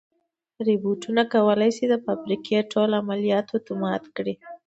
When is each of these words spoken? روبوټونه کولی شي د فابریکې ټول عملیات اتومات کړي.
روبوټونه 0.65 1.21
کولی 1.33 1.71
شي 1.77 1.85
د 1.89 1.93
فابریکې 2.05 2.59
ټول 2.71 2.89
عملیات 3.01 3.45
اتومات 3.57 4.03
کړي. 4.15 4.33